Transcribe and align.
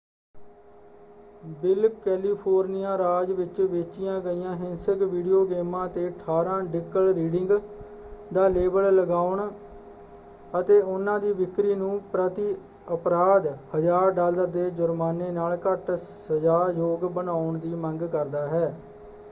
Bill 1.61 1.87
California 2.03 2.97
ਰਾਜ 2.97 3.31
ਵਿੱਚ 3.31 3.59
ਵੇਚੀਆਂ 3.63 4.19
ਗਈਆਂ 4.21 4.55
ਹਿੰਸਕ 4.55 5.01
ਵੀਡੀਓ 5.03 5.43
ਗੇਮਾਂ 5.45 5.87
'ਤੇ 5.89 6.05
18 6.09 6.55
ਡਿਕਲ 6.71 7.13
ਰੀਡਿੰਗ 7.13 7.51
ਦਾ 8.33 8.47
ਲੇਬਲ 8.47 8.91
ਲਗਾਉਣ 8.95 9.41
ਅਤੇ 10.59 10.79
ਉਹਨਾਂ 10.81 11.19
ਦੀ 11.19 11.33
ਵਿਕਰੀ 11.33 11.75
ਨੂੰ 11.75 12.01
ਪ੍ਰਤੀ 12.11 12.53
ਅਪਰਾਧ 12.93 13.47
1000 13.75 14.09
ਡਾਲਰ 14.11 14.47
ਦੇ 14.49 14.69
ਜੁਰਮਾਨੇ 14.71 15.31
ਨਾਲ 15.31 15.57
ਘੱਟ 15.65 15.91
ਸਜਾਯੋਗ 15.97 17.05
ਬਣਾਉਣ 17.11 17.57
ਦੀ 17.57 17.75
ਮੰਗ 17.75 18.03
ਕਰਦਾ 18.03 18.47
ਹੈ। 18.47 18.71